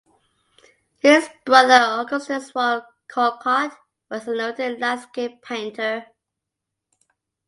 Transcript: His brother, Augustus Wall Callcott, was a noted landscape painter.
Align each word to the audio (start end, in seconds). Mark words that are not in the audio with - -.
His 0.97 1.29
brother, 1.45 1.77
Augustus 2.01 2.55
Wall 2.55 2.83
Callcott, 3.07 3.77
was 4.09 4.27
a 4.27 4.33
noted 4.33 4.79
landscape 4.79 5.43
painter. 5.43 6.07